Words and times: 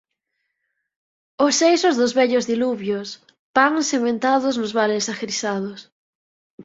Os 1.45 1.53
seixos 1.61 1.95
dos 1.99 2.11
vellos 2.19 2.47
diluvios, 2.51 3.07
Pans 3.55 3.85
sementados 3.93 4.55
nos 4.61 4.71
vales 4.79 5.05
agrisados. 5.13 5.79